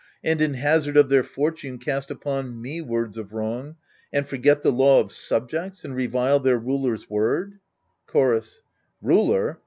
[0.23, 3.75] And in hazard of their fortune cast upon me words of wrong.
[4.11, 7.59] And forget the law of subjects, and revile their ruler's word—
[8.07, 8.63] Chorus
[8.99, 9.59] Ruler